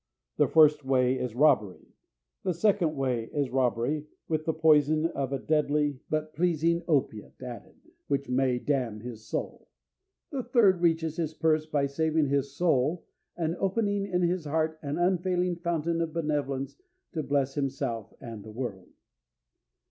The 0.37 0.47
first 0.47 0.83
way 0.83 1.13
is 1.13 1.35
robbery. 1.35 1.93
The 2.41 2.55
second 2.55 2.95
way 2.95 3.25
is 3.31 3.51
robbery, 3.51 4.07
with 4.27 4.45
the 4.45 4.51
poison 4.53 5.05
of 5.05 5.31
a 5.31 5.37
deadly, 5.37 5.99
but 6.09 6.33
pleasing, 6.33 6.81
opiate 6.87 7.39
added, 7.39 7.75
which 8.07 8.27
may 8.27 8.57
damn 8.57 9.01
his 9.01 9.27
soul. 9.27 9.67
The 10.31 10.41
third 10.41 10.81
reaches 10.81 11.17
his 11.17 11.35
purse 11.35 11.67
by 11.67 11.85
saving 11.85 12.29
his 12.29 12.51
soul 12.55 13.05
and 13.37 13.55
opening 13.57 14.07
in 14.07 14.23
his 14.23 14.45
heart 14.45 14.79
an 14.81 14.97
unfailing 14.97 15.57
fountain 15.57 16.01
of 16.01 16.13
benevolence 16.13 16.77
to 17.13 17.21
bless 17.21 17.53
himself 17.53 18.11
and 18.19 18.43
the 18.43 18.49
world. 18.49 18.89